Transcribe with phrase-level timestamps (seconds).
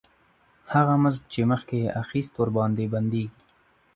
[0.73, 3.31] هغه مزد چې مخکې یې اخیست ورباندې بندېږي